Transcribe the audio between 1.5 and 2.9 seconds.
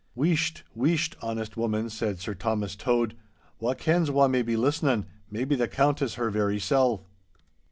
woman!' said Sir Thomas